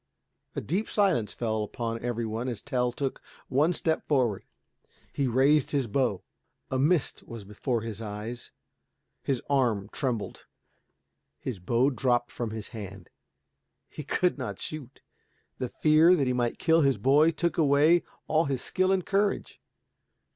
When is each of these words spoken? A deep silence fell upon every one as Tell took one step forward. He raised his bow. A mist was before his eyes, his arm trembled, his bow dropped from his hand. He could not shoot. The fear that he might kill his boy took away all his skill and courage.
A 0.55 0.61
deep 0.61 0.89
silence 0.89 1.31
fell 1.31 1.61
upon 1.61 2.03
every 2.03 2.25
one 2.25 2.47
as 2.47 2.63
Tell 2.63 2.91
took 2.91 3.21
one 3.49 3.71
step 3.71 4.07
forward. 4.07 4.43
He 5.13 5.27
raised 5.27 5.69
his 5.69 5.85
bow. 5.85 6.23
A 6.71 6.79
mist 6.79 7.21
was 7.27 7.43
before 7.43 7.81
his 7.81 8.01
eyes, 8.01 8.49
his 9.21 9.43
arm 9.47 9.89
trembled, 9.91 10.47
his 11.39 11.59
bow 11.59 11.91
dropped 11.91 12.31
from 12.31 12.49
his 12.49 12.69
hand. 12.69 13.11
He 13.89 14.03
could 14.03 14.39
not 14.39 14.57
shoot. 14.59 15.01
The 15.59 15.69
fear 15.69 16.15
that 16.15 16.25
he 16.25 16.33
might 16.33 16.57
kill 16.57 16.81
his 16.81 16.97
boy 16.97 17.29
took 17.29 17.59
away 17.59 18.01
all 18.27 18.45
his 18.45 18.63
skill 18.63 18.91
and 18.91 19.05
courage. 19.05 19.61